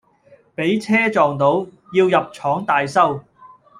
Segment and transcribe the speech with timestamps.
[0.55, 1.63] 畀車撞到，
[1.93, 3.23] 要入廠大修